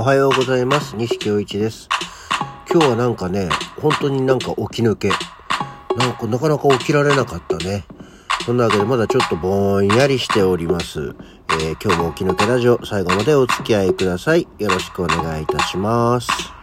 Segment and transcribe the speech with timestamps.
[0.00, 0.96] おはようございます。
[0.96, 1.86] 西京一です。
[2.72, 3.50] 今日はなんかね、
[3.82, 5.10] 本当になんか起き抜け。
[5.94, 7.84] なんかなかなか起きられなかったね。
[8.46, 11.14] そんなわけでまだちょっとぼんやりしております。
[11.50, 14.48] えー今日も起き抜けラジオ最後までお付き合いください。
[14.58, 16.59] よろしくお願いいたします。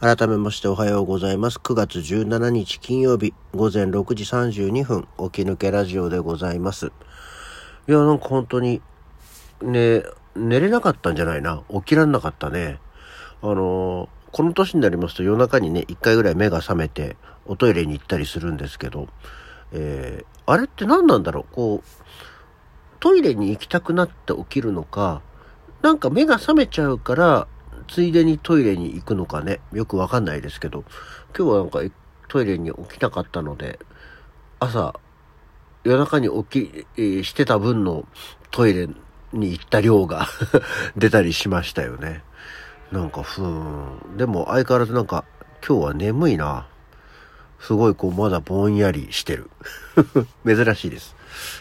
[0.00, 1.58] 改めましておはようございます。
[1.58, 6.86] 9月17日金曜日午前6時32分起き抜けラジオでございます。
[7.86, 8.80] いや、なんか本当に
[9.60, 11.64] ね、寝れなかったんじゃないな。
[11.70, 12.78] 起きらんなかったね。
[13.42, 19.08] あのこの年になりますと夜中にね、一回ぐらい目が覚めておトイレに行ったりするんですけど、
[19.72, 21.54] えーあれって何なんだろう？
[21.54, 21.88] こう、
[23.00, 25.20] トイレに行きたくなって起きるのか、
[25.82, 27.48] なんか目が覚めちゃうから、
[27.90, 30.84] ついでにトイレに行くのかね、よくわかんないですけど、
[31.36, 31.80] 今日はなんか
[32.28, 33.80] トイレに起きなかったので、
[34.60, 34.94] 朝、
[35.82, 38.06] 夜中に起き、してた分の
[38.52, 38.88] トイレ
[39.32, 40.28] に行った量が
[40.96, 42.22] 出たりしましたよね。
[42.92, 44.16] なんか、ふーん。
[44.16, 45.24] でも相変わらずなんか、
[45.66, 46.68] 今日は眠いな。
[47.58, 49.50] すごいこう、まだぼんやりしてる。
[50.46, 51.16] 珍しいです。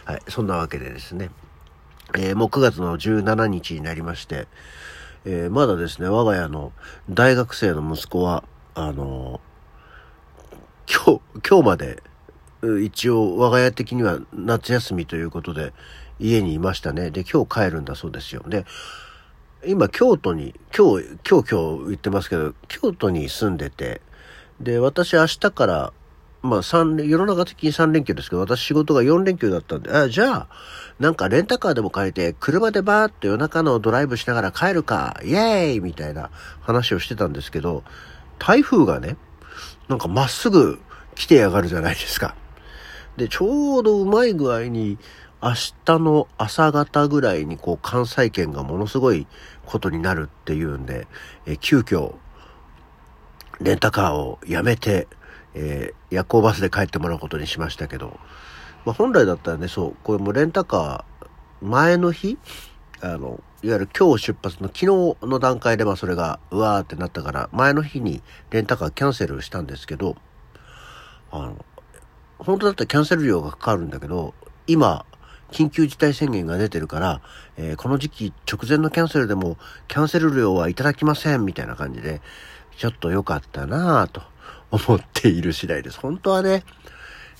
[0.05, 0.21] はい。
[0.27, 1.31] そんなわけでですね。
[2.15, 4.47] えーもう9月の17日になりまして、
[5.25, 6.71] えーまだですね、我が家の
[7.09, 9.49] 大学生の息子は、あのー
[10.91, 12.01] 今日、今日まで、
[12.83, 15.71] 一応我が家的には夏休みということで
[16.19, 17.11] 家にいましたね。
[17.11, 18.43] で、今日帰るんだそうですよ。
[18.47, 18.65] で、
[19.67, 24.01] 今京都に、今日、今日今日言ってますけど、京都に住んでて、
[24.61, 25.93] で、私明日から、
[26.41, 30.47] まあ三連、世の中的に3連休ですけど、私仕事が4連休だったんで、あ、じゃあ、
[30.99, 36.29] なんかレンタカーでも借りて、車でバーっと夜中のドライブしながら帰るか、イエーイみたいな
[36.61, 37.83] 話をしてたんですけど、
[38.37, 39.17] 台風がね、
[39.89, 40.79] なんかまっすぐ
[41.15, 42.35] 来てやがるじゃないですか。
[43.17, 44.97] で、ちょうどうまい具合に、
[45.41, 45.53] 明
[45.85, 49.25] 日の朝方ぐらいにこう関西圏がものすごい
[49.65, 51.07] ことになるっていうんで、
[51.45, 52.15] え急遽、
[53.61, 55.07] レンタカーをやめて、
[55.53, 58.19] えー夜行バスで帰ってもらうことにしましたけど、
[58.83, 62.37] まあ、本来だったらね、そう、これもレンタカー、前の日
[63.01, 70.15] あの、いわゆる今日出発の昨日の段階でまあそれが、うわーってなったから、前の日にレンタカーキャンセルしたんですけど、
[71.31, 71.65] あの、
[72.39, 74.33] 本当だったらキャンセル料がかかるんだけど、
[74.67, 75.05] 今、
[75.51, 77.21] 緊急事態宣言が出てるから、
[77.57, 79.57] えーこの時期直前のキャンセルでも
[79.87, 82.21] キャンセル料はいただきませんみたいな感じで、
[82.77, 84.21] ちょっと良かったなぁと。
[84.71, 85.99] 思っている次第です。
[85.99, 86.63] 本当はね、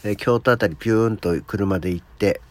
[0.03, 2.41] えー京都あたりピューンと車で行って、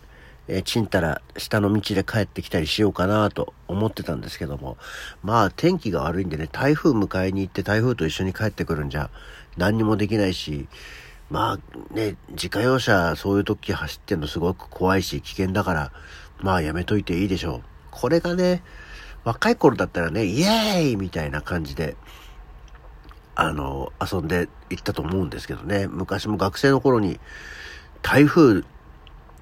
[0.46, 4.76] えーちんたら下の道で帰ってきたりしようかなと思ってたんですけども、
[5.22, 9.10] まあ天気が悪いんでね、台風迎えに行って台風と一緒に帰ってくるんじゃ
[9.56, 10.68] 何にもできないし、
[11.30, 15.92] まあね、自家用車そういう時走ってんのすごく怖いし危険だから、
[16.40, 17.62] まあやめといていいでしょう。
[17.90, 18.62] これがね、
[19.24, 21.96] 若い頃だったらね、イエーイみたいな感じで、
[23.40, 25.86] あの、遊んで行ったと思うんですけどね。
[25.86, 27.20] 昔も学生の頃に
[28.02, 28.64] 台風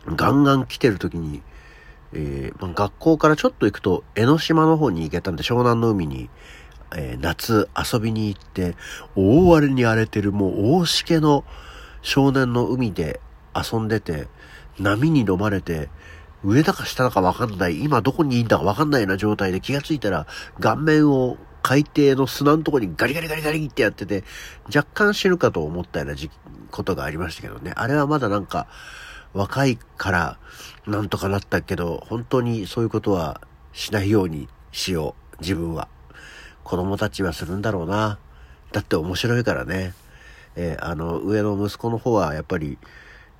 [0.05, 1.43] ガンガン来てる時に、
[2.13, 6.29] えーまあ学校からちょっと行くと江ノ島の方に行けたんで湘南の海に、
[6.95, 8.77] えー夏遊びに行って
[9.17, 11.45] 大荒れに荒れてるもう大しけの
[12.03, 13.19] 少年の海で
[13.55, 14.29] 遊んでて
[14.79, 15.89] 波に飲まれて
[16.45, 20.27] 上だか下だかわかんない今どこにいいんだかわかんないような状態で気がついたら
[20.61, 24.23] 顔面を海底の砂のとこにガリガリガリガリってやってて
[24.67, 26.31] 若干死ぬかと思ったような時
[26.71, 28.69] ことがありましたけどねあれはまだなんか
[29.37, 30.39] 若いから
[30.87, 33.41] なんとかなったけど、本当にそういうことは
[33.73, 35.89] しないようにしよう、自分は。
[36.65, 38.19] 子供たちはするんだろうな。
[38.73, 39.95] だって面白いからね。
[40.55, 42.79] えーあの、上の息子の方はやっぱり、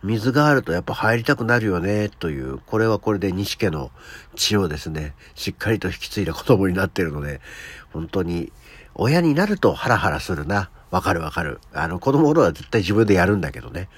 [0.07, 3.91] 水があるとやっぱ入りたくなるよね、という、これはこれで西家の
[4.37, 7.41] 血をですね、しっかりと引き継いだ子供になってるので、
[7.93, 8.53] 本当に、
[8.95, 10.71] 親になるとハラハラするな。
[10.91, 11.61] わかるわかる。
[11.73, 13.89] あの、子供の頃は絶対自分でやるんだけどね。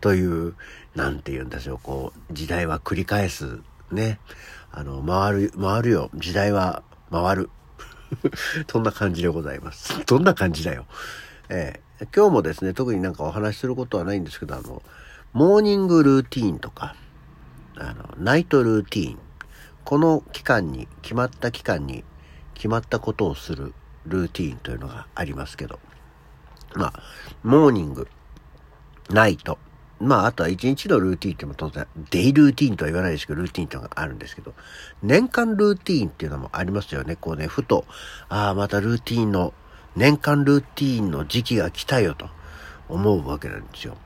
[0.00, 0.54] という、
[0.96, 3.60] なんて言うんでしょう、こう、時代は繰り返す、
[3.92, 4.18] ね。
[4.72, 6.10] あの、回る、回るよ。
[6.14, 7.50] 時代は回る。
[8.70, 10.04] そんな感じでございます。
[10.06, 10.86] どんな感じだよ。
[11.48, 14.82] ええ今日もですね、特になんかお話しすることはないんですけど、あの、
[15.32, 16.96] モーニングルーティーンとか、
[17.76, 19.18] あの、ナイトルーティーン。
[19.84, 22.04] この期間に、決まった期間に、
[22.54, 23.72] 決まったことをする
[24.06, 25.78] ルーティーンというのがありますけど、
[26.74, 26.92] まあ、
[27.44, 28.08] モーニング、
[29.08, 29.58] ナイト、
[30.00, 34.54] まあ、あとは一日のルーティーンっても当然、デイルーティーンとは言わないですけど、ルーティーンっていうのがあるんですけど、
[35.04, 37.14] 年間ルーティーンっていうのもありますよね。
[37.14, 37.84] こうね、ふと、
[38.28, 39.54] ああ、またルーティーンの、
[39.94, 42.28] 年間ルーティーンの時期が来たよと
[42.88, 43.96] 思うわけなんですよ。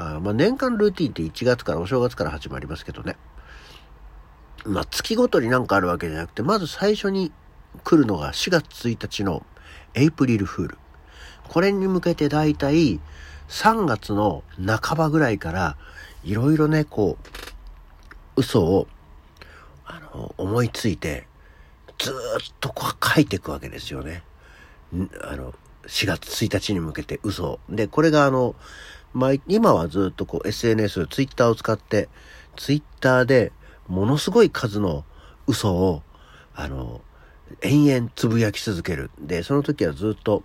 [0.00, 3.16] あまあ、年間ルーティンって1月からお正月から始まりますけどね。
[4.64, 7.32] まあ、月ごとになんかあるわけじゃなくて、まず最初に
[7.84, 9.44] 来るのが4月1日の
[9.94, 10.78] エイプリルフール。
[11.48, 13.00] これに向けてだいたい
[13.48, 15.76] 3月の半ばぐらいから
[16.22, 17.18] いろいろね、こ
[18.36, 18.86] う、嘘を、
[19.84, 21.26] あの、思いついて、
[21.98, 22.14] ずっ
[22.60, 24.22] とこう書いていくわけですよね。
[25.22, 25.52] あの、
[25.86, 28.54] 4月1日に向けて嘘で、これがあの、
[29.12, 32.08] ま今はずっとこう SNS、ツイッターを使って、
[32.56, 33.52] ツイッターで
[33.88, 35.04] ものすごい数の
[35.46, 36.02] 嘘を、
[36.54, 37.00] あの、
[37.62, 39.10] 延々つぶやき続ける。
[39.20, 40.44] で、その時はずっと、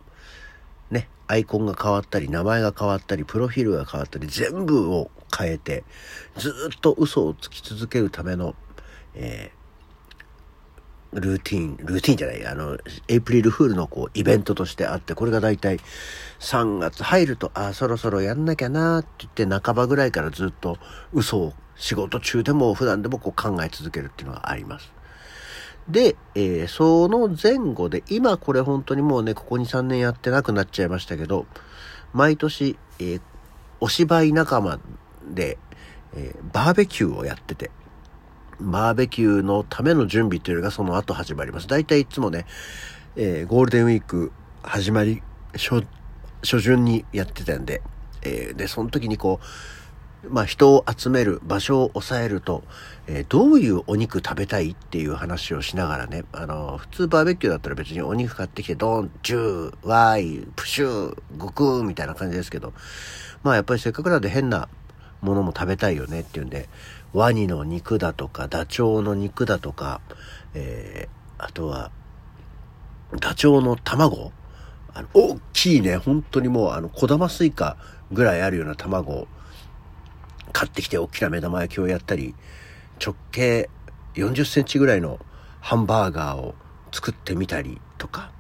[0.90, 5.84] ね、アイコンが変わったり、名前が変わったり、プロフィールが変わったり、全部を変えて、
[6.38, 8.56] ずっと嘘をつき続けるための、
[9.14, 9.55] えー、
[11.16, 12.78] ルーティン、ルーティンじゃない、あの、
[13.08, 15.80] エイプリルフールのこう、イベントとしてあって、これがだいたい
[16.40, 20.78] 3月入ると、あ、そろそろやんなきゃなって言って半ばぐらいからずっと
[21.14, 24.92] 嘘を仕事中でも普段でもこう考え続けるっていうのがあります。
[25.88, 31.46] で、えー、その前後で、今これ本当にもうね、ここ2、3年やってなくなっちゃいましたけど、
[32.14, 33.22] 毎年、えー、
[33.80, 34.80] お芝居仲間
[35.30, 35.58] で、
[36.16, 37.72] えー、バーベキューをやってて、
[38.60, 41.68] バーベキューのための準備というのがその後始まります。
[41.68, 42.46] 大体いつもね、
[43.16, 44.32] えー、ゴールデンウィーク
[44.64, 45.22] 始まり、
[45.54, 45.86] 初、
[46.42, 47.82] 初旬にやってたんで、
[48.22, 52.64] えー、で、その時にこう、まあ、人を集める場所を抑えると、
[53.08, 62.74] えー、どういうお肉食べたいっていう話をしながらね、あの、普通バーベキューだったら別にお肉買ってきて、ドン、ジュー、ワイ、プシュー、ゴクーみたいな感じですけど、
[63.44, 64.68] まあやっぱりせっかくなんで変な
[65.22, 66.68] ものも食べたいよねっていうんで、
[67.16, 70.02] ワニの肉だとか、ダチョウの肉だとか、
[70.54, 71.90] えー、あとは、
[73.22, 74.34] ダチョウの卵。
[74.94, 77.78] あの、大きいね、本当にもう、あの、小玉スイカ
[78.12, 79.28] ぐらいあるような卵を
[80.52, 82.36] 買ってきて大きな目玉焼きをやったり、
[83.02, 83.70] 直径
[84.16, 85.20] 40センチぐらいの
[85.62, 86.54] ハンバーガーを
[86.92, 88.32] 作ってみたりとか、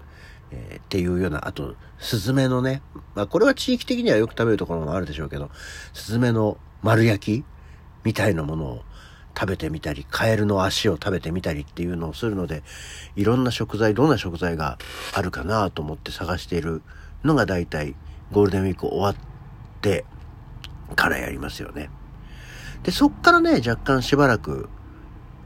[0.52, 2.82] えー、っていうような、あと、スズメのね、
[3.16, 5.50] まあこれは地域的にはよく食べるところもあるでしょうけど、
[5.94, 7.46] スズメの丸焼き
[8.06, 8.82] みたいなものを
[9.38, 12.64] 食べてみたり、カエルの足を食べてみたりっていうのをするので、
[13.18, 14.78] いろんな食材、どんな食材が
[15.14, 16.82] あるかなと思って探している
[17.26, 17.96] のが大体
[18.32, 19.16] ゴールデンウィーク終わっ
[19.82, 20.06] て
[20.96, 21.90] からやりますよね。
[22.84, 24.70] で、そっからね、若干しばらく、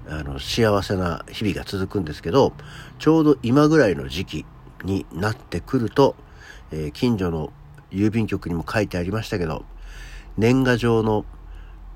[0.07, 2.53] あの、幸せな日々が続くんですけど、
[2.99, 4.45] ちょうど今ぐらいの時期
[4.83, 6.15] になってくると、
[6.71, 7.51] えー、近所の
[7.91, 9.65] 郵便局にも書いてありましたけど、
[10.37, 11.25] 年賀状の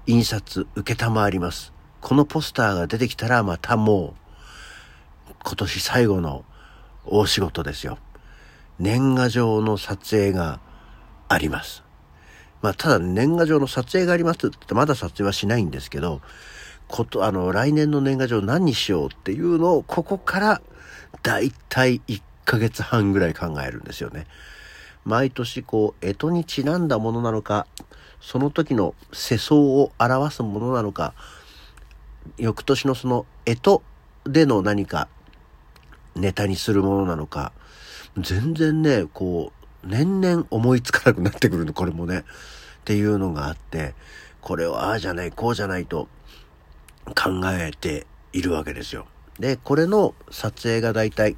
[0.06, 1.72] 印刷受けたまわります。
[2.02, 4.16] このポスターが出てきたらまたも
[5.30, 6.44] う、今年最後の
[7.06, 7.98] 大仕事ですよ。
[8.80, 10.60] 年賀状の撮影が
[11.30, 11.84] あります。
[12.62, 16.20] まあ、ただ年賀状の撮影がありますってまだ撮影はしないんですけど、
[16.90, 20.62] こと、あの、来年の年賀状何にしようっていうのを、ここから、
[21.22, 24.28] だいたい1ヶ月半ぐらい考えるんですよね。
[25.06, 27.68] 毎年こう、干支にちなんだものなのか、
[28.24, 31.14] その時の世相を表すものなのか、
[32.38, 33.81] 翌年のその干
[34.25, 35.10] 支での何か
[36.16, 37.52] ネタにするものなのか、
[38.18, 39.52] 全然ね、こ
[39.84, 42.20] う、年々思いつかなくなってくるの、これもね。
[42.20, 42.24] っ
[42.86, 43.94] ていうのがあって、
[44.40, 46.07] これはああじゃない、こうじゃないと
[47.07, 49.06] 考えているわけですよ。
[49.38, 51.36] で、これの撮影が大体、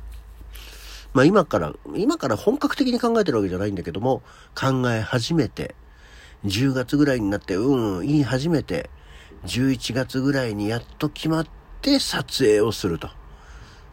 [1.13, 4.21] まあ今から、今から本格的に考えてるわけじゃないんだけども、
[4.53, 5.73] 考え始めて、
[6.45, 8.89] 10月ぐらいになって、うん、言い始めて、
[9.45, 11.47] 11月ぐらいにやっと決まっ
[11.81, 13.09] て撮影をすると。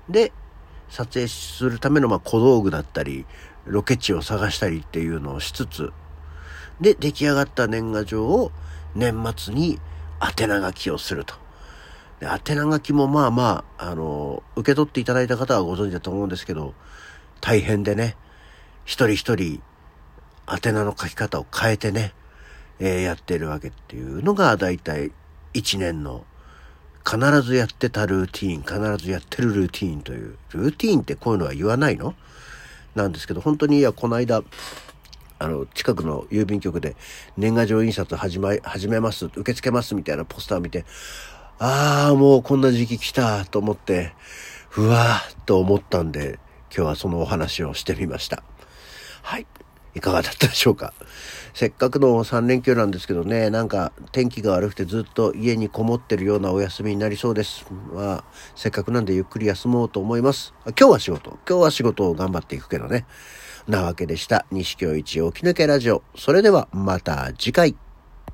[0.09, 0.33] で、
[0.89, 3.27] 撮影するためのま小道具だったり、
[3.65, 5.93] ロケ地を探したりっていうのをしつつ、
[6.81, 8.51] で、出来上がった年賀状を
[8.95, 9.79] 年末に
[10.21, 11.35] 宛名書きをすると。
[12.21, 16.75] で、宛名書きもまあまあ、あの、受け取っていただいた方はご存知だと思うんですけど、
[17.41, 18.17] 大変でね、
[18.85, 19.63] 一人一人
[20.49, 22.13] 宛名の書き方を変えてね、
[22.85, 25.13] えー、やってるわけっていうのが大体
[25.55, 26.25] 一年の
[27.09, 32.17] 必ずやってたルーティーン、必ずやってるルーティーンという、ルーティーンってこういうのは言わないの？
[32.97, 34.43] なんですけど、本当にいや、この間、
[35.39, 36.97] あの、近くの郵便局で
[37.37, 40.85] 年賀状印刷始ま、始めます、受け付けますみたいなポスターを見て、
[41.59, 44.13] ああ、もうこんな時期来たと思って、
[44.69, 46.39] ふわーと思ったんで、
[46.75, 48.43] 今日はそのお話をしてみました。
[49.23, 49.47] はい。
[49.95, 50.95] いかがだったでしょうか？
[51.55, 57.67] せっかくの3連休なんですけどね、なんか天気が悪くてずっと家にこもってるようなお休みになりそうです。
[57.93, 58.25] まあ、
[58.57, 60.55] せっかくなんでゆっくり休もうと思います。
[60.65, 61.39] 今日は仕事。
[61.49, 63.07] 今日は仕事を頑張っていくけどね。
[63.69, 64.47] なわけでした。
[64.51, 66.03] 西京一起き抜けラジオ。
[66.17, 67.77] それではまた次回。